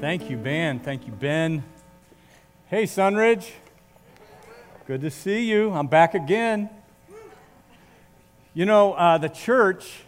[0.00, 0.78] Thank you, Ben.
[0.78, 1.64] Thank you, Ben.
[2.66, 3.50] Hey, Sunridge.
[4.86, 5.72] Good to see you.
[5.72, 6.70] I'm back again.
[8.54, 10.02] You know, uh, the church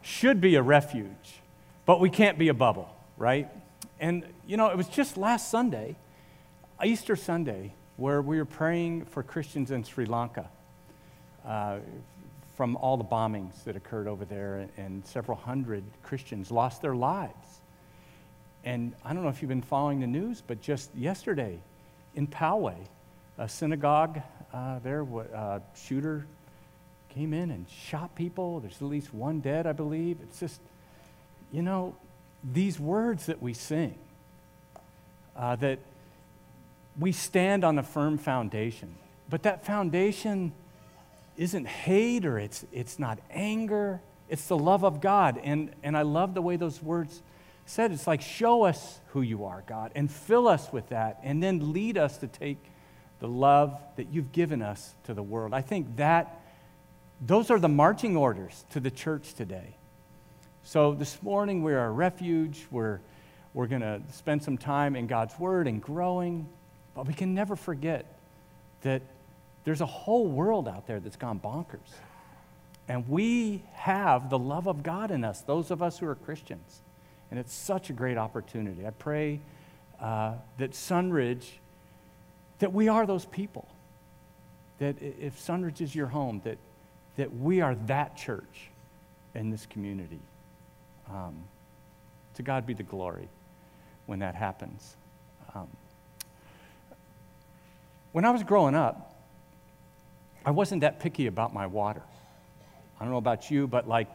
[0.00, 1.40] should be a refuge,
[1.86, 3.48] but we can't be a bubble, right?
[3.98, 5.96] And, you know, it was just last Sunday,
[6.84, 10.48] Easter Sunday, where we were praying for Christians in Sri Lanka
[11.44, 11.78] uh,
[12.56, 16.94] from all the bombings that occurred over there, and, and several hundred Christians lost their
[16.94, 17.60] lives.
[18.64, 21.58] And I don't know if you've been following the news, but just yesterday
[22.14, 22.76] in Poway,
[23.36, 24.20] a synagogue
[24.52, 26.26] uh, there, a uh, shooter
[27.10, 28.60] came in and shot people.
[28.60, 30.18] There's at least one dead, I believe.
[30.22, 30.60] It's just,
[31.52, 31.94] you know,
[32.42, 33.94] these words that we sing,
[35.36, 35.78] uh, that
[36.98, 38.94] we stand on a firm foundation.
[39.28, 40.52] But that foundation
[41.36, 45.40] isn't hate or it's, it's not anger, it's the love of God.
[45.42, 47.22] And, and I love the way those words
[47.66, 51.42] said it's like, show us who you are, God, and fill us with that, and
[51.42, 52.58] then lead us to take
[53.20, 55.54] the love that you've given us to the world.
[55.54, 56.40] I think that
[57.20, 59.76] those are the marching orders to the church today.
[60.64, 62.66] So this morning we are a refuge.
[62.70, 63.00] We're,
[63.54, 66.48] we're going to spend some time in God's Word and growing,
[66.94, 68.18] but we can never forget
[68.82, 69.02] that
[69.64, 71.94] there's a whole world out there that's gone bonkers.
[72.88, 76.82] And we have the love of God in us, those of us who are Christians.
[77.34, 78.86] And it's such a great opportunity.
[78.86, 79.40] I pray
[79.98, 81.44] uh, that Sunridge,
[82.60, 83.66] that we are those people.
[84.78, 86.58] That if Sunridge is your home, that,
[87.16, 88.70] that we are that church
[89.34, 90.20] in this community.
[91.10, 91.42] Um,
[92.36, 93.28] to God be the glory
[94.06, 94.94] when that happens.
[95.56, 95.66] Um,
[98.12, 99.16] when I was growing up,
[100.46, 102.02] I wasn't that picky about my water.
[103.00, 104.06] I don't know about you, but like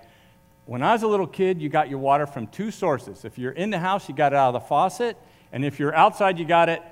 [0.69, 3.25] when I was a little kid, you got your water from two sources.
[3.25, 5.17] If you're in the house, you got it out of the faucet,
[5.51, 6.83] and if you're outside, you got it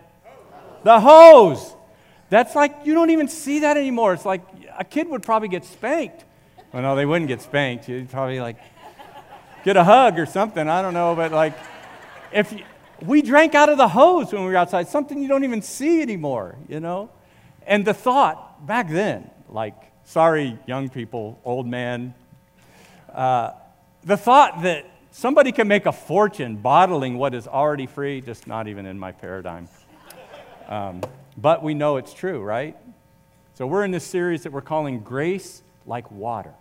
[0.84, 1.76] the hose.
[2.32, 4.14] That's like you don't even see that anymore.
[4.14, 4.42] It's like
[4.76, 6.26] a kid would probably get spanked.
[6.74, 7.88] Well, no, they wouldn't get spanked.
[7.88, 8.58] You'd probably like
[9.64, 10.68] get a hug or something.
[10.68, 11.54] I don't know, but like
[12.32, 12.64] if you,
[13.06, 16.02] we drank out of the hose when we were outside, something you don't even see
[16.02, 17.12] anymore, you know.
[17.68, 22.16] And the thought back then, like, sorry, young people, old man.
[23.14, 23.52] Uh,
[24.08, 28.70] the thought that somebody can make a fortune bottling what is already free, just not
[28.70, 29.68] even in my paradigm.
[30.70, 31.02] Um,
[31.36, 32.78] but we know it's true, right?
[33.56, 36.54] So we're in this series that we're calling Grace Like Water.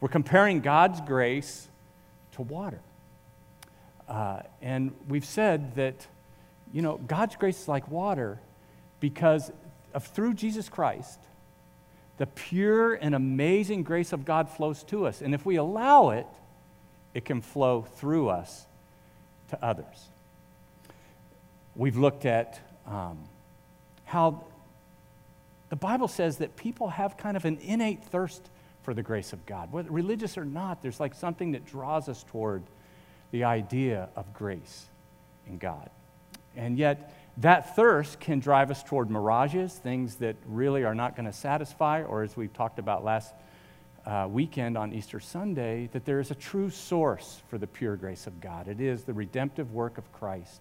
[0.00, 1.68] We're comparing God's grace
[2.32, 2.80] to water.
[4.08, 6.04] Uh, and we've said that,
[6.72, 8.40] you know, God's grace is like water
[8.98, 9.52] because
[9.94, 11.20] of, through Jesus Christ,
[12.18, 15.20] the pure and amazing grace of God flows to us.
[15.20, 16.26] And if we allow it,
[17.12, 18.66] it can flow through us
[19.48, 20.08] to others.
[21.76, 23.18] We've looked at um,
[24.04, 24.44] how
[25.70, 28.48] the Bible says that people have kind of an innate thirst
[28.82, 29.72] for the grace of God.
[29.72, 32.62] Whether religious or not, there's like something that draws us toward
[33.32, 34.86] the idea of grace
[35.48, 35.90] in God.
[36.54, 41.26] And yet, that thirst can drive us toward mirages, things that really are not going
[41.26, 43.34] to satisfy, or as we talked about last
[44.06, 48.26] uh, weekend on Easter Sunday, that there is a true source for the pure grace
[48.26, 48.68] of God.
[48.68, 50.60] It is the redemptive work of Christ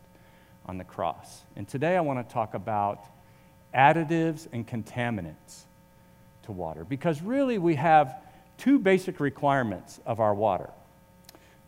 [0.66, 1.42] on the cross.
[1.56, 3.06] And today I want to talk about
[3.76, 5.64] additives and contaminants
[6.44, 8.16] to water, because really we have
[8.58, 10.70] two basic requirements of our water.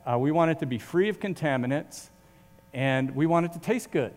[0.05, 2.09] Uh, we want it to be free of contaminants,
[2.73, 4.13] and we want it to taste good.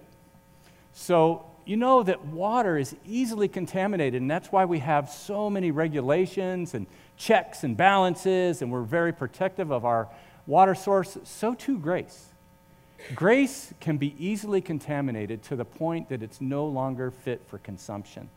[0.93, 5.71] So, you know that water is easily contaminated, and that's why we have so many
[5.71, 6.87] regulations and
[7.19, 10.09] checks and balances, and we're very protective of our
[10.47, 11.19] water source.
[11.25, 12.28] So, too, grace.
[13.15, 18.28] Grace can be easily contaminated to the point that it's no longer fit for consumption.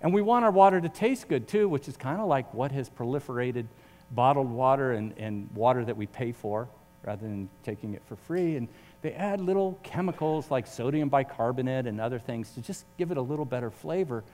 [0.00, 2.72] And we want our water to taste good too, which is kind of like what
[2.72, 3.66] has proliferated
[4.10, 6.68] bottled water and, and water that we pay for
[7.04, 8.56] rather than taking it for free.
[8.56, 8.68] And
[9.02, 13.22] they add little chemicals like sodium bicarbonate and other things to just give it a
[13.22, 14.24] little better flavor.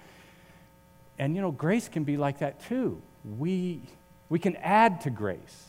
[1.19, 3.01] And you know, grace can be like that too.
[3.39, 3.81] We,
[4.29, 5.67] we can add to grace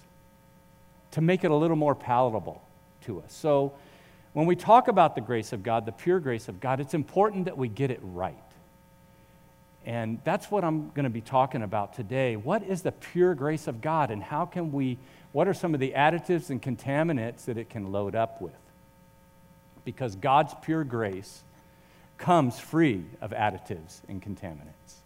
[1.11, 2.61] to make it a little more palatable
[3.05, 3.33] to us.
[3.33, 3.73] So
[4.33, 7.45] when we talk about the grace of God, the pure grace of God, it's important
[7.45, 8.35] that we get it right.
[9.85, 12.35] And that's what I'm going to be talking about today.
[12.35, 14.97] What is the pure grace of God, and how can we,
[15.33, 18.53] what are some of the additives and contaminants that it can load up with?
[19.85, 21.43] Because God's pure grace
[22.17, 25.01] comes free of additives and contaminants.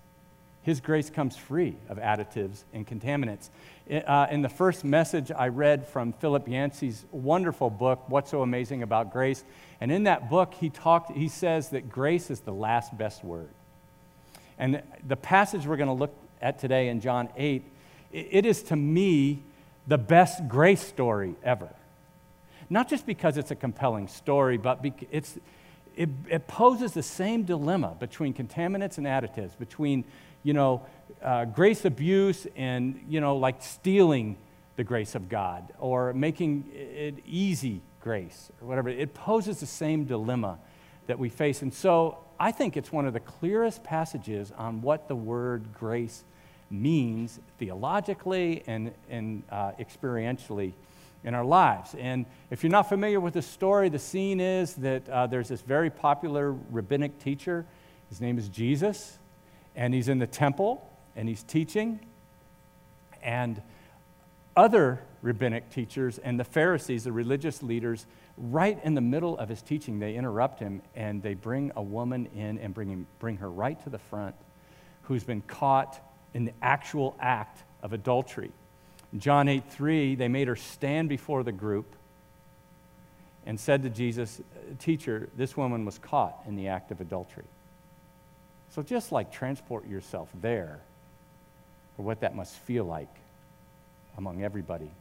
[0.64, 3.50] His grace comes free of additives and contaminants.
[3.90, 8.84] Uh, in the first message I read from Philip Yancey's wonderful book, What's So Amazing
[8.84, 9.46] About Grace,
[9.80, 13.48] and in that book he talked, he says that grace is the last best word.
[14.60, 17.64] And the passage we're going to look at today in John 8,
[18.12, 19.44] it is to me
[19.88, 21.70] the best grace story ever.
[22.70, 25.38] Not just because it's a compelling story, but it's,
[25.96, 30.04] it, it poses the same dilemma between contaminants and additives, between
[30.44, 30.86] you know,
[31.22, 34.38] uh, grace abuse and, you know, like stealing
[34.78, 38.90] the grace of God or making it easy grace or whatever.
[38.90, 40.60] It poses the same dilemma
[41.08, 41.62] that we face.
[41.62, 46.24] And so I think it's one of the clearest passages on what the word grace
[46.70, 50.74] means theologically and, and uh, experientially
[51.24, 51.96] in our lives.
[51.98, 55.62] And if you're not familiar with the story, the scene is that uh, there's this
[55.62, 57.66] very popular rabbinic teacher.
[58.10, 59.18] His name is Jesus
[59.76, 62.00] and he's in the temple and he's teaching.
[63.22, 63.62] And
[64.56, 68.06] other rabbinic teachers and the Pharisees, the religious leaders,
[68.38, 72.28] right in the middle of his teaching, they interrupt him and they bring a woman
[72.36, 74.36] in and bring, him, bring her right to the front
[75.04, 76.00] who's been caught
[76.34, 78.52] in the actual act of adultery.
[79.16, 81.96] John 8 3, they made her stand before the group
[83.46, 84.42] and said to Jesus,
[84.80, 87.46] Teacher, this woman was caught in the act of adultery.
[88.70, 90.82] So just like transport yourself there
[91.96, 93.14] for what that must feel like
[94.18, 94.92] among everybody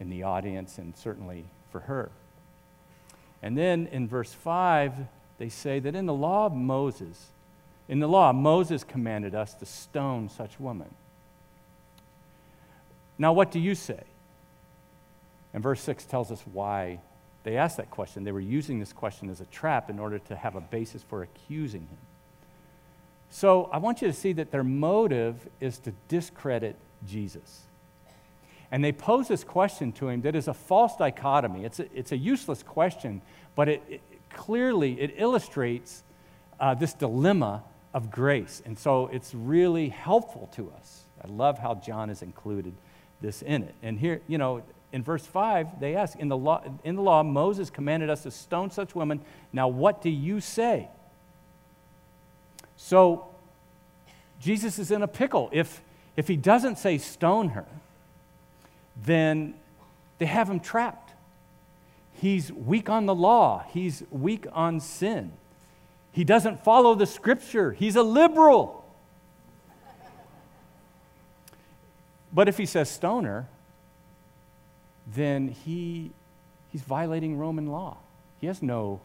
[0.00, 2.10] in the audience and certainly for her.
[3.42, 4.94] And then in verse 5,
[5.38, 7.26] they say that in the law of Moses,
[7.88, 10.94] in the law, Moses commanded us to stone such women.
[13.18, 14.02] Now, what do you say?
[15.52, 16.98] And verse 6 tells us why
[17.44, 18.24] they asked that question.
[18.24, 21.22] They were using this question as a trap in order to have a basis for
[21.22, 21.98] accusing him.
[23.30, 26.76] So I want you to see that their motive is to discredit
[27.06, 27.62] Jesus.
[28.70, 31.64] And they pose this question to him that is a false dichotomy.
[31.64, 33.22] It's a, it's a useless question,
[33.54, 34.00] but it, it
[34.30, 36.02] clearly it illustrates
[36.58, 37.62] uh, this dilemma
[37.92, 38.62] of grace.
[38.64, 41.04] And so it's really helpful to us.
[41.22, 42.74] I love how John is included
[43.24, 43.74] this in it.
[43.82, 44.62] And here, you know,
[44.92, 48.30] in verse 5, they ask, in the law, in the law Moses commanded us to
[48.30, 49.20] stone such women.
[49.52, 50.88] Now, what do you say?
[52.76, 53.26] So
[54.40, 55.48] Jesus is in a pickle.
[55.52, 55.80] If,
[56.16, 57.66] if he doesn't say stone her,
[59.02, 59.54] then
[60.18, 61.12] they have him trapped.
[62.12, 65.32] He's weak on the law, he's weak on sin.
[66.12, 68.83] He doesn't follow the scripture, he's a liberal.
[72.34, 73.46] But if he says stoner,
[75.14, 76.10] then he,
[76.72, 77.96] he's violating Roman law.
[78.40, 79.00] He has no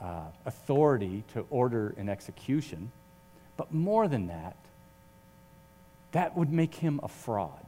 [0.00, 2.90] uh, authority to order an execution.
[3.56, 4.56] But more than that,
[6.10, 7.64] that would make him a fraud.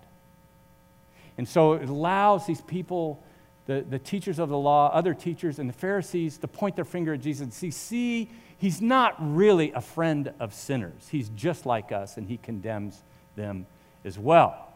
[1.39, 3.23] And so it allows these people,
[3.67, 7.15] the, the teachers of the law, other teachers, and the Pharisees to point their finger
[7.15, 11.09] at Jesus and see, see, he's not really a friend of sinners.
[11.11, 13.03] He's just like us, and he condemns
[13.37, 13.67] them
[14.05, 14.69] as well.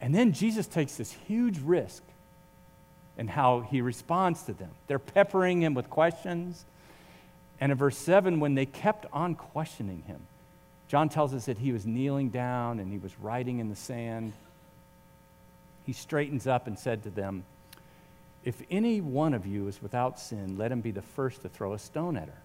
[0.00, 2.02] And then Jesus takes this huge risk
[3.16, 4.70] and how he responds to them.
[4.86, 6.64] They're peppering him with questions.
[7.60, 10.20] And in verse 7, when they kept on questioning him,
[10.86, 14.32] John tells us that he was kneeling down and he was writing in the sand.
[15.84, 17.44] He straightens up and said to them,
[18.44, 21.74] If any one of you is without sin, let him be the first to throw
[21.74, 22.42] a stone at her.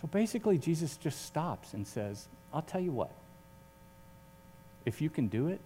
[0.00, 3.10] So basically, Jesus just stops and says, I'll tell you what.
[4.84, 5.60] If you can do it,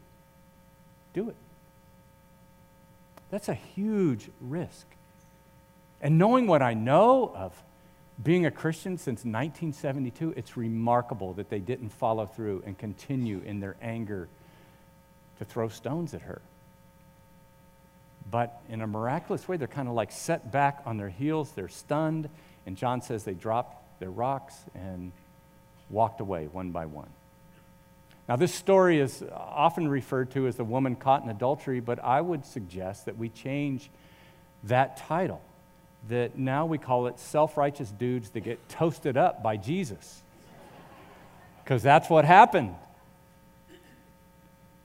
[1.13, 1.37] do it.
[3.31, 4.87] That's a huge risk.
[6.01, 7.53] And knowing what I know of
[8.23, 13.61] being a Christian since 1972, it's remarkable that they didn't follow through and continue in
[13.61, 14.29] their anger
[15.39, 16.41] to throw stones at her.
[18.31, 21.69] But in a miraculous way, they're kind of like set back on their heels, they're
[21.69, 22.29] stunned,
[22.67, 25.13] and John says they dropped their rocks and
[25.89, 27.09] walked away one by one.
[28.29, 32.21] Now, this story is often referred to as the woman caught in adultery, but I
[32.21, 33.89] would suggest that we change
[34.65, 35.41] that title.
[36.11, 40.23] That now we call it self righteous dudes that get toasted up by Jesus.
[41.65, 42.75] Because that's what happened.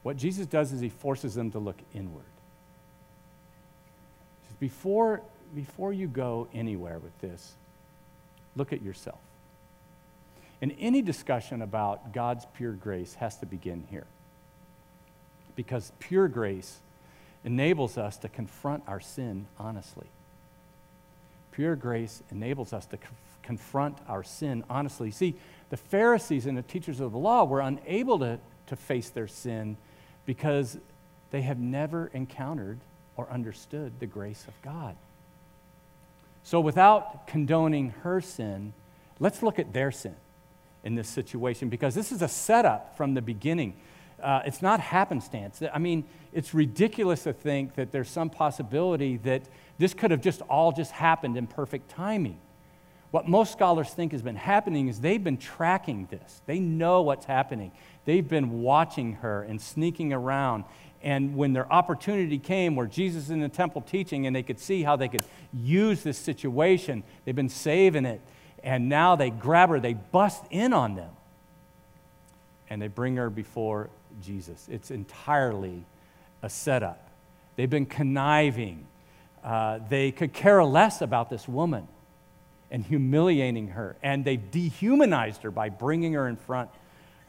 [0.03, 2.23] What Jesus does is he forces them to look inward.
[4.59, 5.21] Before,
[5.53, 7.53] before you go anywhere with this,
[8.55, 9.19] look at yourself.
[10.63, 14.07] And any discussion about God's pure grace has to begin here.
[15.57, 16.79] Because pure grace
[17.43, 20.07] enables us to confront our sin honestly.
[21.51, 22.97] Pure grace enables us to
[23.41, 25.11] confront our sin honestly.
[25.11, 25.35] See,
[25.69, 29.75] The Pharisees and the teachers of the law were unable to, to face their sin
[30.25, 30.77] because
[31.31, 32.79] they have never encountered
[33.17, 34.95] or understood the grace of God.
[36.45, 38.71] So, without condoning her sin,
[39.19, 40.15] let's look at their sin
[40.83, 43.73] in this situation because this is a setup from the beginning.
[44.21, 45.61] Uh, it's not happenstance.
[45.73, 49.43] I mean, it's ridiculous to think that there's some possibility that
[49.77, 52.39] this could have just all just happened in perfect timing.
[53.11, 56.41] What most scholars think has been happening is they've been tracking this.
[56.47, 57.71] They know what's happening.
[58.05, 60.63] They've been watching her and sneaking around.
[61.03, 64.57] And when their opportunity came where Jesus is in the temple teaching and they could
[64.57, 65.23] see how they could
[65.53, 68.21] use this situation, they've been saving it.
[68.63, 71.11] And now they grab her, they bust in on them,
[72.69, 73.89] and they bring her before
[74.21, 74.67] Jesus.
[74.71, 75.83] It's entirely
[76.41, 77.09] a setup.
[77.55, 78.87] They've been conniving.
[79.43, 81.87] Uh, they could care less about this woman
[82.71, 83.95] and humiliating her.
[84.01, 86.69] And they dehumanized her by bringing her in front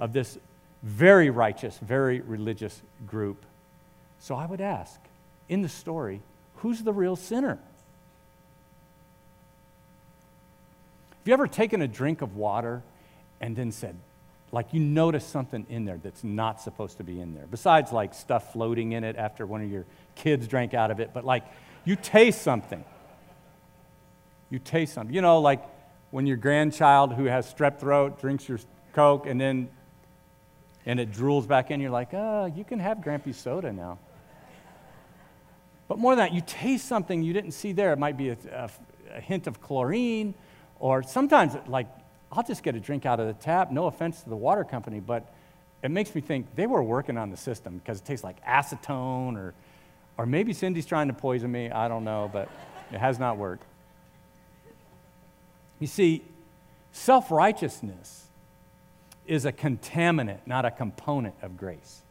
[0.00, 0.38] of this
[0.82, 3.44] very righteous, very religious group.
[4.20, 5.00] So I would ask
[5.48, 6.22] in the story,
[6.56, 7.58] who's the real sinner?
[11.24, 12.82] Have you ever taken a drink of water
[13.40, 13.96] and then said,
[14.52, 18.12] like you notice something in there that's not supposed to be in there, besides like
[18.12, 21.44] stuff floating in it after one of your kids drank out of it, but like
[21.86, 22.84] you taste something.
[24.50, 25.14] You taste something.
[25.14, 25.64] You know, like
[26.10, 28.58] when your grandchild who has strep throat drinks your
[28.92, 29.70] Coke and then
[30.84, 33.98] and it drools back in, you're like, oh, you can have Grampy soda now.
[35.88, 37.94] But more than that, you taste something you didn't see there.
[37.94, 38.70] It might be a, a,
[39.14, 40.34] a hint of chlorine
[40.84, 41.86] or sometimes, like,
[42.30, 43.72] I'll just get a drink out of the tap.
[43.72, 45.32] No offense to the water company, but
[45.82, 49.34] it makes me think they were working on the system because it tastes like acetone
[49.38, 49.54] or,
[50.18, 51.70] or maybe Cindy's trying to poison me.
[51.70, 52.50] I don't know, but
[52.92, 53.64] it has not worked.
[55.80, 56.22] You see,
[56.92, 58.26] self righteousness
[59.26, 62.02] is a contaminant, not a component of grace.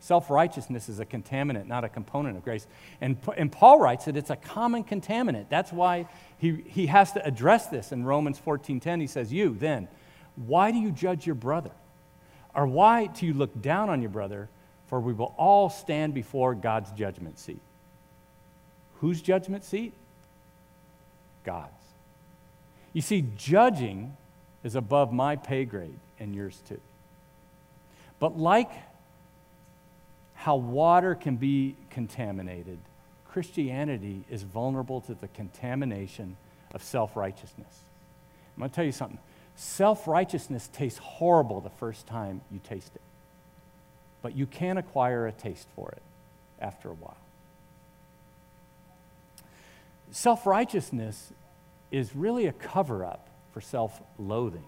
[0.00, 2.66] Self righteousness is a contaminant, not a component of grace.
[3.02, 5.50] And, and Paul writes that it's a common contaminant.
[5.50, 9.02] That's why he, he has to address this in Romans 14:10.
[9.02, 9.88] He says, You then,
[10.36, 11.70] why do you judge your brother?
[12.54, 14.48] Or why do you look down on your brother?
[14.86, 17.60] For we will all stand before God's judgment seat.
[19.00, 19.92] Whose judgment seat?
[21.44, 21.68] God's.
[22.94, 24.16] You see, judging
[24.64, 26.80] is above my pay grade and yours too.
[28.18, 28.70] But like
[30.40, 32.78] how water can be contaminated,
[33.28, 36.34] Christianity is vulnerable to the contamination
[36.72, 37.80] of self righteousness.
[38.56, 39.18] I'm going to tell you something
[39.54, 43.02] self righteousness tastes horrible the first time you taste it,
[44.22, 46.02] but you can acquire a taste for it
[46.58, 47.18] after a while.
[50.10, 51.34] Self righteousness
[51.90, 54.64] is really a cover up for self loathing.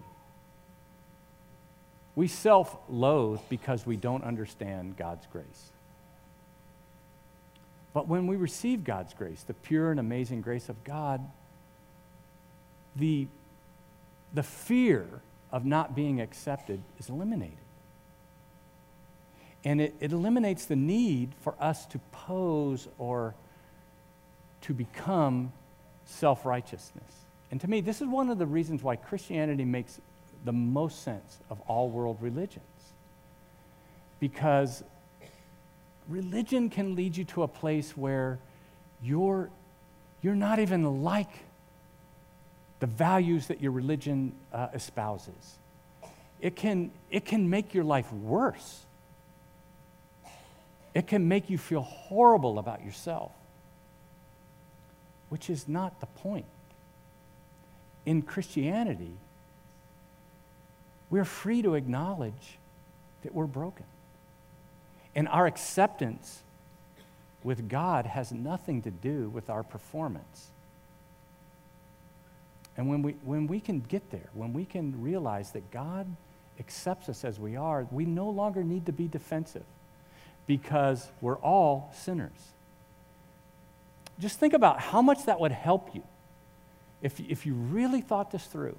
[2.15, 5.71] We self loathe because we don't understand God's grace.
[7.93, 11.21] But when we receive God's grace, the pure and amazing grace of God,
[12.95, 13.27] the,
[14.33, 15.05] the fear
[15.51, 17.57] of not being accepted is eliminated.
[19.63, 23.35] And it, it eliminates the need for us to pose or
[24.61, 25.53] to become
[26.05, 27.13] self righteousness.
[27.51, 30.01] And to me, this is one of the reasons why Christianity makes
[30.43, 32.63] the most sense of all world religions.
[34.19, 34.83] Because
[36.07, 38.39] religion can lead you to a place where
[39.01, 39.49] you're,
[40.21, 41.29] you're not even like
[42.79, 45.57] the values that your religion uh, espouses.
[46.41, 48.81] It can, it can make your life worse.
[50.93, 53.31] It can make you feel horrible about yourself,
[55.29, 56.45] which is not the point.
[58.05, 59.13] In Christianity,
[61.13, 62.57] we're free to acknowledge
[63.21, 63.85] that we're broken.
[65.13, 66.41] And our acceptance
[67.43, 70.47] with God has nothing to do with our performance.
[72.75, 76.07] And when we, when we can get there, when we can realize that God
[76.59, 79.65] accepts us as we are, we no longer need to be defensive
[80.47, 82.31] because we're all sinners.
[84.17, 86.01] Just think about how much that would help you
[87.03, 88.77] if, if you really thought this through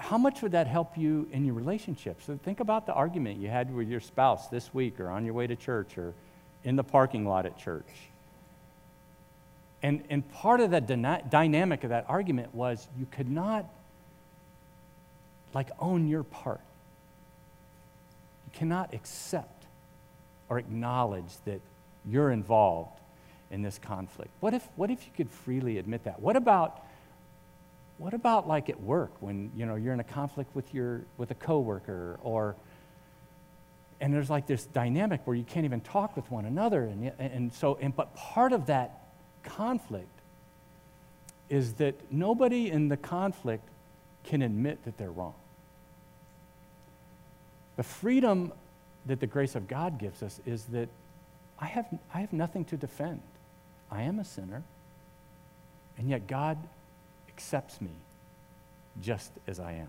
[0.00, 2.20] how much would that help you in your relationship?
[2.22, 5.34] So think about the argument you had with your spouse this week or on your
[5.34, 6.14] way to church or
[6.64, 7.88] in the parking lot at church.
[9.82, 13.66] And, and part of the dyna- dynamic of that argument was you could not
[15.54, 16.60] like own your part.
[18.46, 19.64] You cannot accept
[20.48, 21.60] or acknowledge that
[22.06, 22.98] you're involved
[23.50, 24.30] in this conflict.
[24.40, 26.20] What if, what if you could freely admit that?
[26.20, 26.84] What about
[28.00, 31.30] what about like at work when you know you're in a conflict with your with
[31.30, 32.56] a coworker or
[34.00, 37.52] and there's like this dynamic where you can't even talk with one another and, and
[37.52, 39.02] so and but part of that
[39.42, 40.08] conflict
[41.50, 43.68] is that nobody in the conflict
[44.24, 45.34] can admit that they're wrong.
[47.76, 48.52] The freedom
[49.04, 50.88] that the grace of god gives us is that
[51.58, 53.20] i have, I have nothing to defend.
[53.90, 54.62] I am a sinner
[55.98, 56.56] and yet god
[57.40, 57.90] accepts me
[59.00, 59.88] just as i am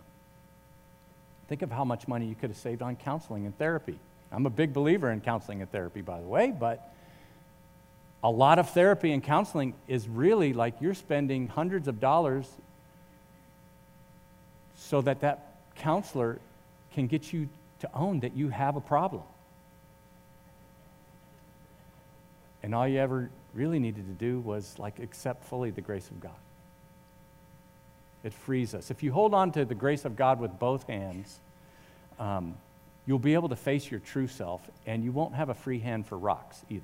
[1.51, 3.99] Think of how much money you could have saved on counseling and therapy.
[4.31, 6.93] I'm a big believer in counseling and therapy, by the way, but
[8.23, 12.47] a lot of therapy and counseling is really like you're spending hundreds of dollars
[14.77, 16.39] so that that counselor
[16.93, 17.49] can get you
[17.81, 19.23] to own that you have a problem.
[22.63, 26.21] And all you ever really needed to do was like accept fully the grace of
[26.21, 26.31] God.
[28.23, 28.91] It frees us.
[28.91, 31.39] If you hold on to the grace of God with both hands,
[32.19, 32.55] um,
[33.05, 36.05] you'll be able to face your true self, and you won't have a free hand
[36.05, 36.83] for rocks either.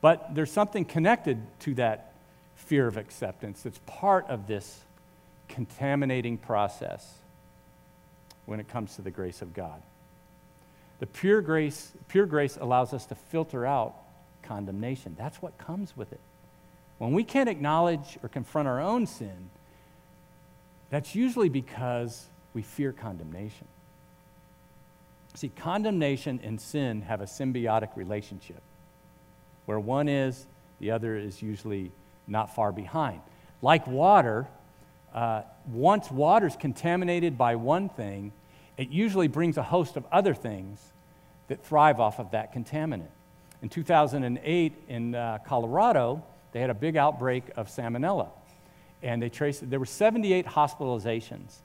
[0.00, 2.12] But there's something connected to that
[2.54, 4.80] fear of acceptance that's part of this
[5.48, 7.14] contaminating process
[8.46, 9.82] when it comes to the grace of God.
[11.00, 13.94] The pure grace, pure grace allows us to filter out
[14.42, 15.14] condemnation.
[15.18, 16.20] That's what comes with it.
[16.98, 19.50] When we can't acknowledge or confront our own sin,
[20.90, 23.66] that's usually because we fear condemnation.
[25.34, 28.62] See, condemnation and sin have a symbiotic relationship.
[29.66, 30.46] Where one is,
[30.80, 31.90] the other is usually
[32.26, 33.20] not far behind.
[33.60, 34.46] Like water,
[35.14, 38.32] uh, once water is contaminated by one thing,
[38.76, 40.80] it usually brings a host of other things
[41.48, 43.08] that thrive off of that contaminant.
[43.62, 46.22] In 2008 in uh, Colorado,
[46.52, 48.28] they had a big outbreak of salmonella.
[49.02, 51.56] And they traced, there were 78 hospitalizations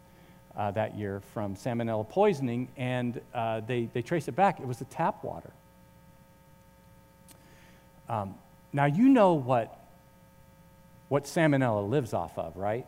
[0.56, 4.60] uh, that year from salmonella poisoning, and uh, they, they traced it back.
[4.60, 5.52] It was the tap water.
[8.10, 8.36] Um,
[8.74, 9.80] now, you know what,
[11.08, 12.86] what salmonella lives off of, right?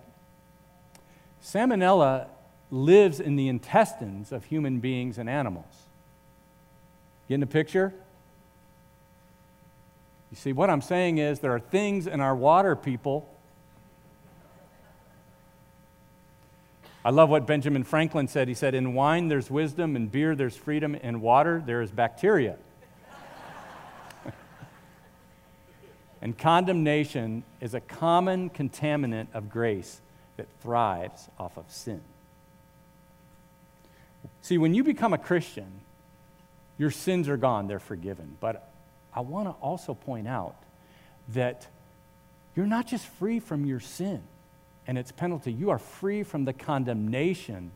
[1.42, 2.28] Salmonella
[2.72, 5.66] lives in the intestines of human beings and animals.
[7.28, 7.94] Getting the picture?
[10.34, 13.30] You see, what I'm saying is there are things in our water, people.
[17.06, 18.48] I love what Benjamin Franklin said.
[18.48, 22.56] He said, In wine there's wisdom, in beer there's freedom, in water there is bacteria.
[26.20, 30.02] and condemnation is a common contaminant of grace
[30.38, 32.02] that thrives off of sin.
[34.42, 35.82] See, when you become a Christian,
[36.80, 38.36] your sins are gone, they're forgiven.
[38.40, 38.73] But
[39.16, 40.56] I want to also point out
[41.30, 41.68] that
[42.56, 44.22] you're not just free from your sin
[44.88, 47.72] and its penalty, you are free from the condemnation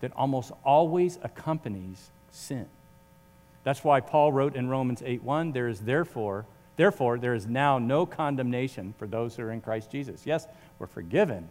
[0.00, 2.66] that almost always accompanies sin.
[3.64, 6.44] That's why Paul wrote in Romans 8:1, there is therefore,
[6.76, 10.26] therefore there is now no condemnation for those who are in Christ Jesus.
[10.26, 10.46] Yes,
[10.78, 11.48] we're forgiven,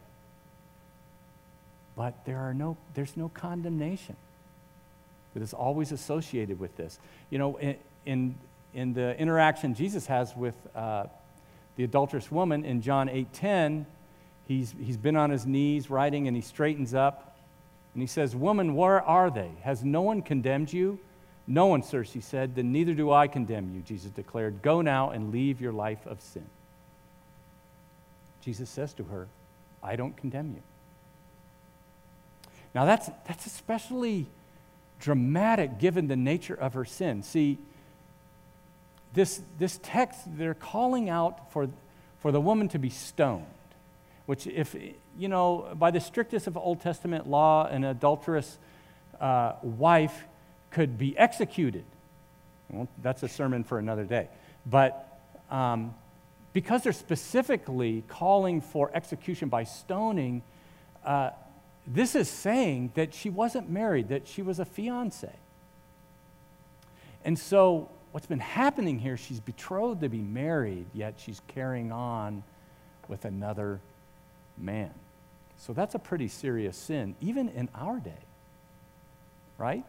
[1.96, 4.16] but there are no, there's no condemnation
[5.34, 7.00] that is always associated with this.
[7.32, 8.36] You know, in, in
[8.74, 11.06] in the interaction Jesus has with uh,
[11.76, 13.86] the adulterous woman in John 8:10,
[14.48, 17.34] he's, he's been on his knees writing and he straightens up
[17.94, 19.52] and he says, Woman, where are they?
[19.62, 21.00] Has no one condemned you?
[21.46, 22.56] No one, sir, she said.
[22.56, 24.62] Then neither do I condemn you, Jesus declared.
[24.62, 26.46] Go now and leave your life of sin.
[28.42, 29.28] Jesus says to her,
[29.82, 30.62] I don't condemn you.
[32.74, 34.26] Now that's, that's especially
[35.00, 37.22] dramatic given the nature of her sin.
[37.22, 37.60] See,
[39.14, 41.70] this, this text, they're calling out for,
[42.20, 43.46] for the woman to be stoned,
[44.26, 44.76] which, if,
[45.18, 48.58] you know, by the strictest of Old Testament law, an adulterous
[49.20, 50.26] uh, wife
[50.72, 51.86] could be executed.
[52.70, 54.30] Well, that's a sermon for another day.
[54.66, 55.20] But
[55.52, 55.94] um,
[56.54, 60.42] because they're specifically calling for execution by stoning,
[61.06, 61.32] uh,
[61.86, 65.32] this is saying that she wasn't married, that she was a fiance.
[67.26, 72.44] And so what's been happening here, she's betrothed to be married, yet she's carrying on
[73.08, 73.82] with another
[74.56, 74.92] man.
[75.58, 78.12] So that's a pretty serious sin, even in our day,
[79.58, 79.84] right?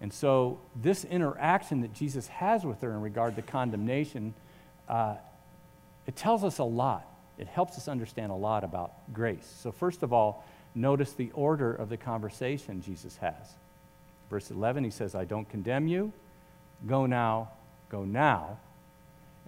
[0.00, 4.34] And so, this interaction that Jesus has with her in regard to condemnation,
[4.88, 5.16] uh,
[6.06, 7.06] it tells us a lot.
[7.36, 9.50] It helps us understand a lot about grace.
[9.62, 13.54] So, first of all, notice the order of the conversation Jesus has.
[14.30, 16.12] Verse 11, he says, I don't condemn you.
[16.86, 17.50] Go now,
[17.88, 18.58] go now,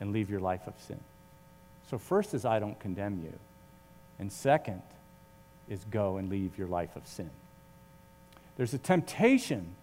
[0.01, 1.01] and leave your life of sin.
[1.90, 3.33] So, first is I don't condemn you.
[4.18, 4.83] And second
[5.68, 7.31] is go and leave your life of sin.
[8.57, 9.75] There's a temptation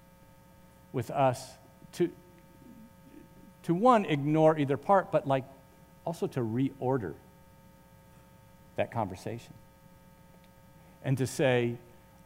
[0.91, 1.51] with us
[1.93, 2.09] to,
[3.63, 5.43] to one, ignore either part, but like
[6.05, 7.13] also to reorder
[8.75, 9.53] that conversation.
[11.03, 11.75] And to say,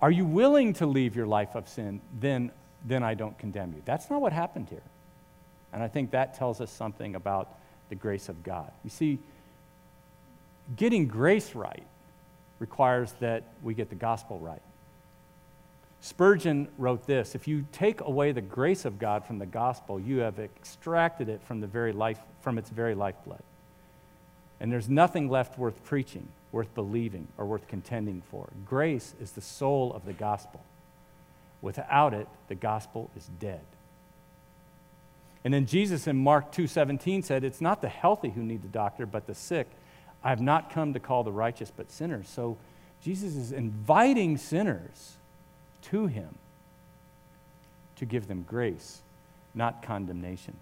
[0.02, 2.02] Are you willing to leave your life of sin?
[2.20, 2.52] Then,
[2.86, 3.82] then I don't condemn you.
[3.86, 4.84] That's not what happened here.
[5.78, 7.56] And I think that tells us something about
[7.90, 8.72] the grace of God.
[8.84, 9.20] You see,
[10.76, 11.84] getting grace right
[12.58, 14.64] requires that we get the gospel right.
[16.02, 20.18] Spurgeon wrote this If you take away the grace of God from the gospel, you
[20.18, 23.44] have extracted it from, the very life, from its very lifeblood.
[24.60, 28.50] And there's nothing left worth preaching, worth believing, or worth contending for.
[28.66, 30.64] Grace is the soul of the gospel.
[31.62, 33.62] Without it, the gospel is dead.
[35.48, 39.06] And then Jesus in Mark 2:17 said, "It's not the healthy who need the doctor,
[39.06, 39.70] but the sick.
[40.22, 42.58] I have not come to call the righteous, but sinners." So
[43.00, 45.16] Jesus is inviting sinners
[45.84, 46.36] to him
[47.96, 49.02] to give them grace,
[49.56, 50.58] not condemnation.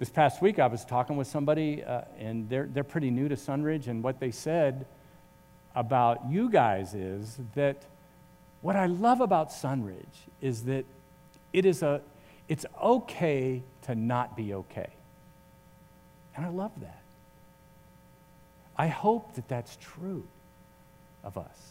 [0.00, 3.36] This past week, I was talking with somebody, uh, and they're, they're pretty new to
[3.36, 4.86] Sunridge, and what they said
[5.76, 7.84] about you guys is that
[8.60, 10.84] what I love about Sunridge is that
[11.52, 12.00] it is a,
[12.50, 14.90] it's okay to not be okay.
[16.36, 17.00] And I love that.
[18.76, 20.24] I hope that that's true
[21.22, 21.70] of us.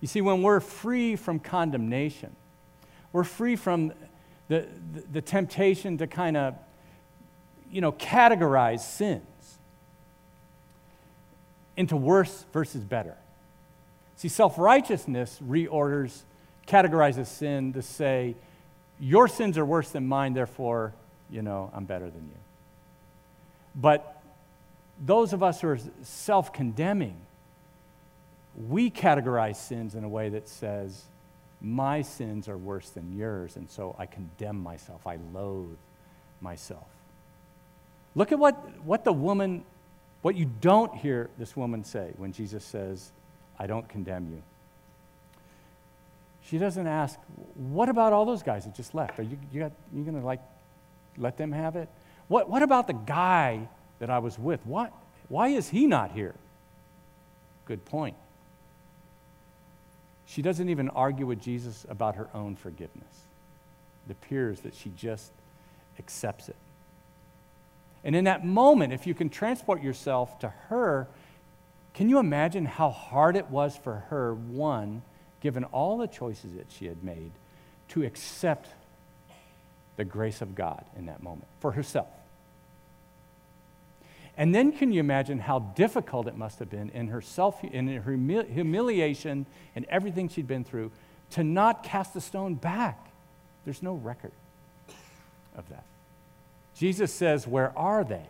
[0.00, 2.36] You see, when we're free from condemnation,
[3.12, 3.92] we're free from
[4.46, 6.54] the, the, the temptation to kind of,
[7.72, 9.24] you know, categorize sins
[11.76, 13.16] into worse versus better.
[14.14, 16.20] See, self righteousness reorders,
[16.70, 18.36] categorizes sin to say,
[19.00, 20.92] your sins are worse than mine, therefore,
[21.30, 22.38] you know, I'm better than you.
[23.74, 24.22] But
[25.04, 27.16] those of us who are self condemning,
[28.68, 31.04] we categorize sins in a way that says,
[31.60, 35.06] my sins are worse than yours, and so I condemn myself.
[35.06, 35.76] I loathe
[36.40, 36.86] myself.
[38.14, 38.54] Look at what,
[38.84, 39.64] what the woman,
[40.22, 43.12] what you don't hear this woman say when Jesus says,
[43.58, 44.42] I don't condemn you.
[46.50, 47.16] She doesn't ask,
[47.54, 49.20] what about all those guys that just left?
[49.20, 50.40] Are you, you, you going to like
[51.16, 51.88] let them have it?
[52.26, 53.68] What, what about the guy
[54.00, 54.64] that I was with?
[54.66, 54.92] What,
[55.28, 56.34] why is he not here?
[57.66, 58.16] Good point.
[60.26, 63.24] She doesn't even argue with Jesus about her own forgiveness.
[64.08, 65.30] It appears that she just
[66.00, 66.56] accepts it.
[68.02, 71.06] And in that moment, if you can transport yourself to her,
[71.94, 75.02] can you imagine how hard it was for her, one,
[75.40, 77.32] given all the choices that she had made,
[77.88, 78.68] to accept
[79.96, 82.08] the grace of God in that moment for herself?
[84.36, 88.12] And then can you imagine how difficult it must have been in herself, in her
[88.44, 89.44] humiliation
[89.76, 90.92] and everything she'd been through
[91.32, 93.10] to not cast the stone back?
[93.64, 94.32] There's no record
[95.56, 95.84] of that.
[96.74, 98.24] Jesus says, Where are they?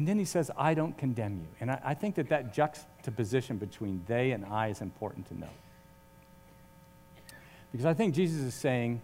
[0.00, 1.46] And then he says, I don't condemn you.
[1.60, 5.50] And I, I, think that that juxtaposition between they and I is important to note.
[7.70, 9.02] Because I think Jesus is saying,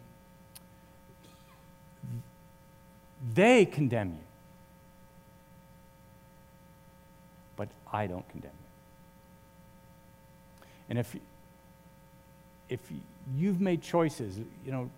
[3.35, 4.24] they condemn you.
[7.56, 8.52] But I don't condemn
[10.62, 10.66] you.
[10.88, 11.14] And if,
[12.70, 12.80] if
[13.37, 14.88] you've made choices, you know,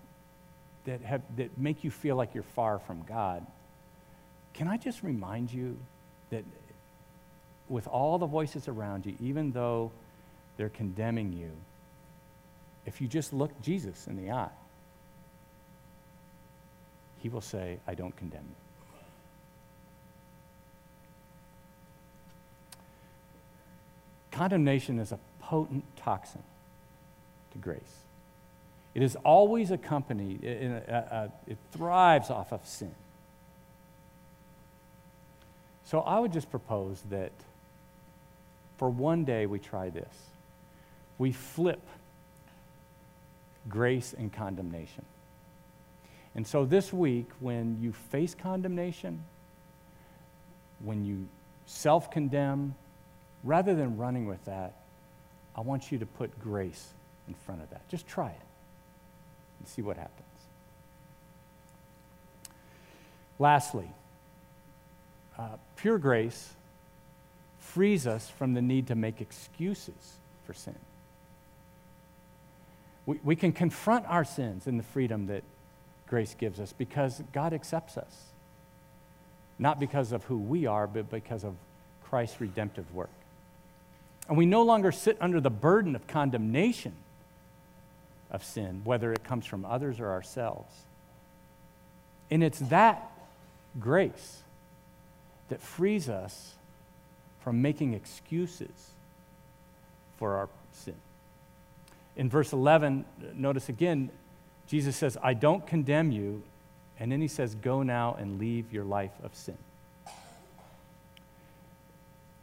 [0.84, 3.44] that, have, that make you feel like you're far from God,
[4.58, 5.78] can I just remind you
[6.30, 6.42] that
[7.68, 9.92] with all the voices around you, even though
[10.56, 11.52] they're condemning you,
[12.84, 14.50] if you just look Jesus in the eye,
[17.18, 18.56] he will say, I don't condemn you.
[24.32, 26.42] Condemnation is a potent toxin
[27.52, 27.78] to grace.
[28.96, 31.28] It is always accompanied, it, it uh, uh,
[31.70, 32.92] thrives off of sin.
[35.88, 37.32] So I would just propose that
[38.76, 40.14] for one day we try this.
[41.16, 41.80] We flip
[43.70, 45.06] grace and condemnation.
[46.34, 49.24] And so this week, when you face condemnation,
[50.84, 51.26] when you
[51.64, 52.74] self condemn,
[53.42, 54.74] rather than running with that,
[55.56, 56.88] I want you to put grace
[57.28, 57.88] in front of that.
[57.88, 58.46] Just try it
[59.58, 60.26] and see what happens.
[63.38, 63.88] Lastly,
[65.38, 66.54] uh, pure grace
[67.60, 70.74] frees us from the need to make excuses for sin.
[73.06, 75.44] We, we can confront our sins in the freedom that
[76.08, 78.24] grace gives us because God accepts us.
[79.58, 81.54] Not because of who we are, but because of
[82.04, 83.10] Christ's redemptive work.
[84.28, 86.92] And we no longer sit under the burden of condemnation
[88.30, 90.72] of sin, whether it comes from others or ourselves.
[92.30, 93.10] And it's that
[93.80, 94.42] grace
[95.48, 96.54] that frees us
[97.40, 98.90] from making excuses
[100.18, 100.94] for our sin.
[102.16, 104.10] In verse 11, notice again,
[104.66, 106.42] Jesus says, I don't condemn you.
[107.00, 109.56] And then he says, Go now and leave your life of sin.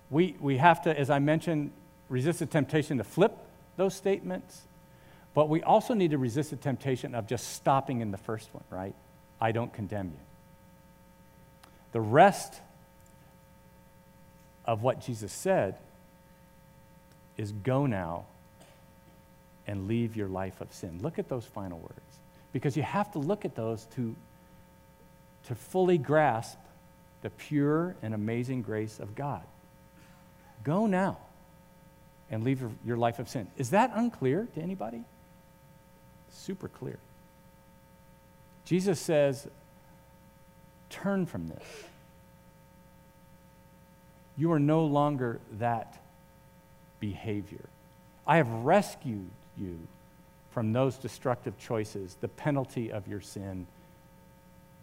[0.09, 1.71] We, we have to, as I mentioned,
[2.09, 3.37] resist the temptation to flip
[3.75, 4.61] those statements,
[5.33, 8.63] but we also need to resist the temptation of just stopping in the first one,
[8.69, 8.95] right?
[9.41, 10.19] I don't condemn you.
[11.91, 12.61] The rest
[14.65, 15.77] of what Jesus said
[17.37, 18.25] is go now
[19.67, 20.99] and leave your life of sin.
[21.01, 22.19] Look at those final words.
[22.53, 24.15] Because you have to look at those to,
[25.47, 26.57] to fully grasp
[27.21, 29.41] the pure and amazing grace of God.
[30.63, 31.17] Go now
[32.31, 33.47] and leave your, your life of sin.
[33.57, 35.03] Is that unclear to anybody?
[36.31, 36.97] Super clear.
[38.65, 39.47] Jesus says,
[40.89, 41.63] turn from this.
[44.37, 45.97] You are no longer that
[46.99, 47.65] behavior.
[48.27, 49.79] I have rescued you
[50.51, 53.67] from those destructive choices, the penalty of your sin,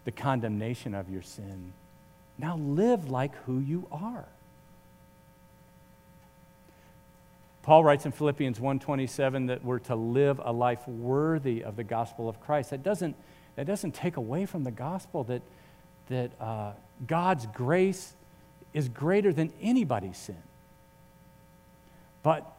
[0.05, 1.73] the condemnation of your sin.
[2.39, 4.27] Now live like who you are.
[7.63, 12.29] Paul writes in Philippians 1:27 that we're to live a life worthy of the gospel
[12.29, 12.71] of Christ.
[12.71, 13.15] That doesn't,
[13.55, 15.43] that doesn't take away from the gospel that,
[16.09, 16.73] that uh,
[17.07, 18.15] God's grace
[18.75, 20.43] is greater than anybody's sin.
[22.23, 22.51] But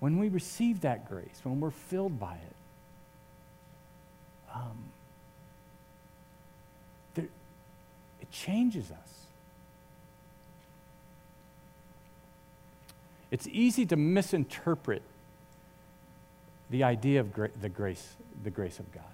[0.00, 2.56] when we receive that grace, when we're filled by it,
[4.54, 4.84] um,
[7.14, 7.28] there,
[8.20, 9.26] it changes us.
[13.30, 15.02] It's easy to misinterpret
[16.68, 19.04] the idea of gra- the, grace, the grace of God.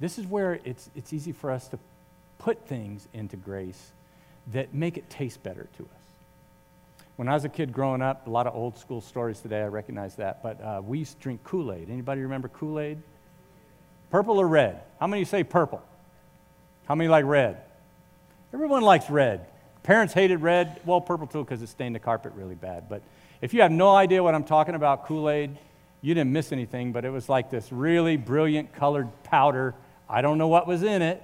[0.00, 1.78] This is where it's, it's easy for us to
[2.38, 3.92] put things into grace
[4.48, 6.02] that make it taste better to us.
[7.16, 9.66] When I was a kid growing up, a lot of old school stories today, I
[9.66, 11.88] recognize that, but uh, we used to drink Kool Aid.
[11.90, 12.98] Anybody remember Kool Aid?
[14.10, 14.80] Purple or red?
[14.98, 15.82] How many say purple?
[16.86, 17.62] How many like red?
[18.52, 19.46] Everyone likes red.
[19.82, 20.80] Parents hated red.
[20.84, 22.88] Well, purple too, because it stained the carpet really bad.
[22.88, 23.02] But
[23.40, 25.56] if you have no idea what I'm talking about, Kool Aid,
[26.02, 29.74] you didn't miss anything, but it was like this really brilliant colored powder.
[30.08, 31.22] I don't know what was in it.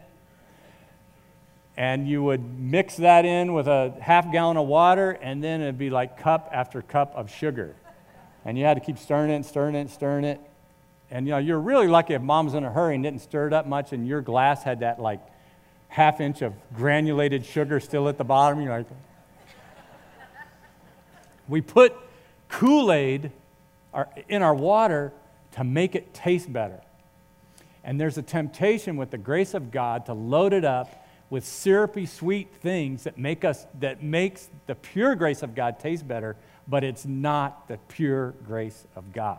[1.78, 5.78] And you would mix that in with a half gallon of water, and then it'd
[5.78, 7.76] be like cup after cup of sugar.
[8.44, 10.40] And you had to keep stirring it, stirring it, stirring it.
[11.08, 13.52] And you know, you're really lucky if mom's in a hurry and didn't stir it
[13.52, 15.20] up much, and your glass had that like
[15.86, 18.60] half inch of granulated sugar still at the bottom.
[18.60, 18.86] You're like,
[21.48, 21.94] we put
[22.48, 23.30] Kool Aid
[24.28, 25.12] in our water
[25.52, 26.80] to make it taste better.
[27.84, 32.06] And there's a temptation with the grace of God to load it up with syrupy
[32.06, 36.36] sweet things that make us that makes the pure grace of God taste better,
[36.66, 39.38] but it's not the pure grace of God.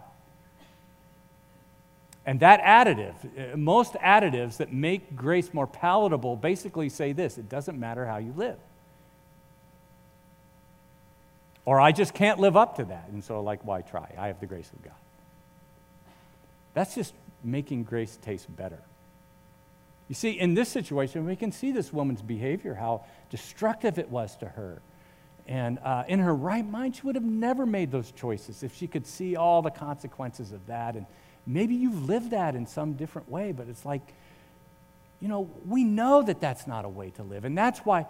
[2.25, 3.15] And that additive,
[3.53, 8.17] uh, most additives that make grace more palatable basically say this it doesn't matter how
[8.17, 8.57] you live.
[11.65, 13.09] Or I just can't live up to that.
[13.11, 14.13] And so, like, why try?
[14.17, 14.93] I have the grace of God.
[16.73, 18.79] That's just making grace taste better.
[20.09, 24.35] You see, in this situation, we can see this woman's behavior, how destructive it was
[24.37, 24.81] to her.
[25.47, 28.87] And uh, in her right mind, she would have never made those choices if she
[28.87, 31.05] could see all the consequences of that and
[31.49, 34.13] Maybe you've lived that in some different way, but it's like,
[35.19, 37.43] you know, we know that that's not a way to live.
[37.43, 38.05] And that's why,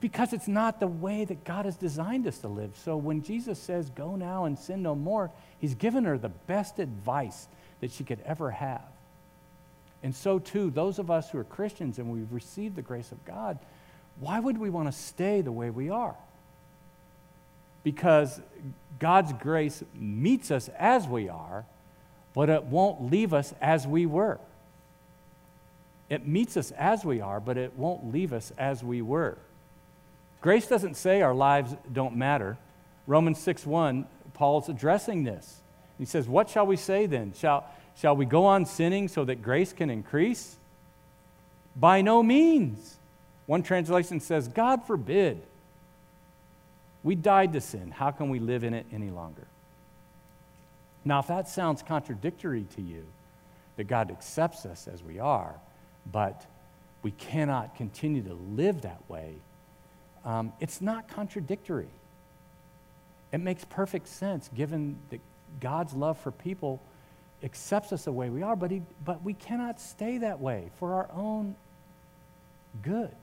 [0.00, 2.72] because it's not the way that God has designed us to live.
[2.84, 6.80] So when Jesus says, go now and sin no more, he's given her the best
[6.80, 7.46] advice
[7.80, 8.82] that she could ever have.
[10.06, 13.22] And so, too, those of us who are Christians and we've received the grace of
[13.24, 13.58] God,
[14.20, 16.14] why would we want to stay the way we are?
[17.82, 18.40] Because
[18.98, 21.66] God's grace meets us as we are
[22.36, 24.38] but it won't leave us as we were.
[26.10, 29.38] It meets us as we are, but it won't leave us as we were.
[30.42, 32.58] Grace doesn't say our lives don't matter.
[33.06, 35.62] Romans 6 1, Paul's addressing this.
[35.96, 37.32] He says, What shall we say then?
[37.34, 37.64] Shall,
[37.96, 40.56] shall we go on sinning so that grace can increase?
[41.74, 42.96] By no means.
[43.46, 45.42] One translation says, God forbid.
[47.02, 47.90] We died to sin.
[47.90, 49.46] How can we live in it any longer?
[51.04, 53.06] Now, if that sounds contradictory to you,
[53.76, 55.54] that God accepts us as we are,
[56.10, 56.46] but
[57.02, 59.34] we cannot continue to live that way.
[60.24, 61.90] Um, it's not contradictory.
[63.32, 65.20] It makes perfect sense given that
[65.60, 66.80] God's love for people
[67.42, 70.94] accepts us the way we are, but, he, but we cannot stay that way for
[70.94, 71.54] our own
[72.82, 73.14] good.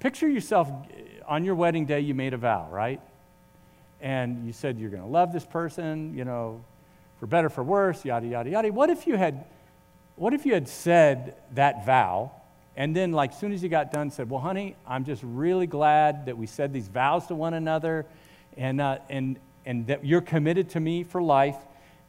[0.00, 0.68] Picture yourself
[1.26, 3.00] on your wedding day, you made a vow, right?
[4.00, 6.62] And you said you're going to love this person, you know,
[7.18, 8.72] for better, for worse, yada, yada, yada.
[8.72, 9.44] What if you had,
[10.16, 12.32] what if you had said that vow
[12.76, 16.26] and then, like, soon as you got done, said, Well, honey, I'm just really glad
[16.26, 18.04] that we said these vows to one another
[18.56, 21.56] and, uh, and, and that you're committed to me for life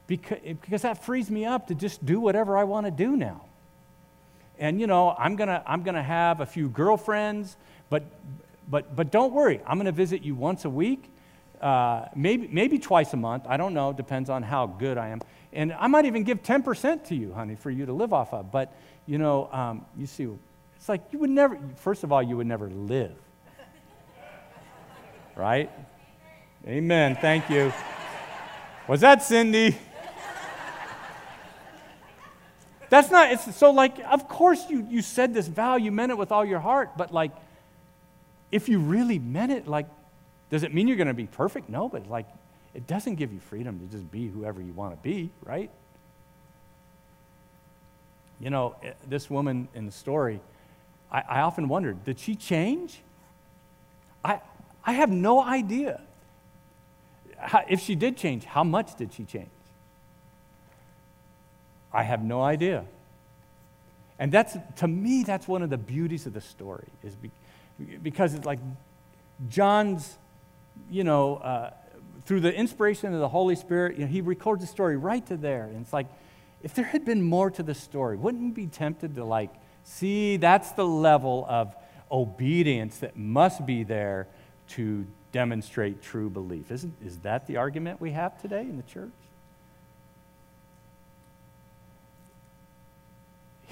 [0.08, 3.41] because, because that frees me up to just do whatever I want to do now.
[4.58, 7.58] And, you know, I'm to I'm to have a few girlfriends,
[7.89, 8.04] but,
[8.70, 11.10] but, but don't worry, I'm to visit you once a week,
[11.62, 13.46] uh, maybe, maybe twice a month.
[13.48, 15.22] I don't know, depends on how good I am.
[15.52, 18.52] And I might even give 10% to you, honey, for you to live off of.
[18.52, 18.74] But,
[19.06, 20.28] you know, um, you see,
[20.76, 23.15] it's like you would never, first of all, you would never live.
[25.36, 25.70] Right?
[26.65, 27.18] Amen.
[27.20, 27.74] Thank you.
[28.88, 29.78] Was that Cindy?
[32.95, 36.17] That's not, it's so like, of course you, you said this vow, you meant it
[36.17, 37.31] with all your heart, but like,
[38.53, 39.88] if you really meant it, like,
[40.49, 41.67] does it mean you're going to be perfect?
[41.67, 42.25] No, but like,
[42.73, 45.69] it doesn't give you freedom to just be whoever you want to be, right?
[48.39, 50.39] You know, eh, this woman in the story,
[51.12, 53.01] I, I often wondered, did she change?
[54.23, 54.39] I,
[54.86, 55.99] I have no idea.
[57.38, 59.49] How, if she did change, how much did she change?
[61.95, 62.86] I have no idea.
[64.19, 67.31] And that's, to me, that's one of the beauties of the story, is be,
[68.01, 68.60] because it's like
[69.49, 70.17] John's,
[70.89, 71.71] you know, uh,
[72.25, 75.38] through the inspiration of the Holy Spirit, you know, he records the story right to
[75.38, 75.65] there.
[75.65, 76.08] And it's like,
[76.63, 79.51] if there had been more to the story, wouldn't you be tempted to like
[79.86, 81.75] See, that's the level of
[82.12, 84.27] obedience that must be there
[84.69, 86.71] to demonstrate true belief.
[86.71, 89.12] Isn't, is that the argument we have today in the church?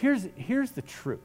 [0.03, 1.21] Here's, here's the truth.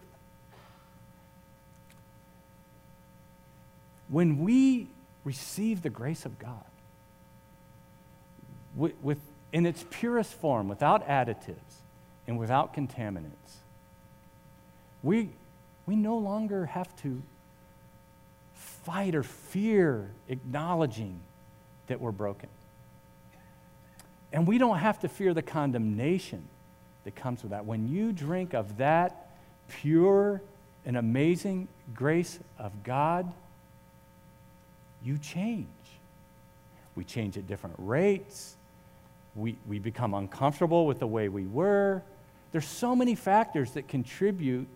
[4.09, 4.87] When we
[5.25, 6.63] receive the grace of God,
[8.77, 9.19] with, with,
[9.53, 11.81] in its purest form, without additives
[12.29, 13.33] and without contaminants,
[15.03, 15.31] we,
[15.85, 17.21] we no longer have to
[18.55, 21.19] fight or fear acknowledging
[21.89, 22.49] that we're broken.
[24.33, 26.45] And we don't have to fear the condemnation
[27.09, 27.65] that comes with that.
[27.65, 29.31] When you drink of that
[29.69, 30.43] pure
[30.85, 33.33] and amazing grace of God,
[35.03, 35.67] you change.
[36.97, 38.57] We change at different rates.
[39.35, 42.03] We, we become uncomfortable with the way we were.
[42.53, 44.69] There's so many factors that contribute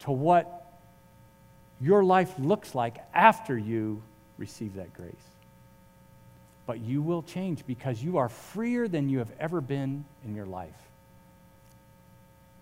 [0.00, 0.66] to what
[1.80, 4.02] your life looks like after you
[4.36, 5.12] receive that grace.
[6.66, 10.46] But you will change because you are freer than you have ever been in your
[10.46, 10.74] life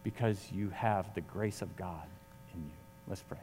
[0.03, 2.07] because you have the grace of God
[2.55, 2.71] in you.
[3.07, 3.39] Let's pray.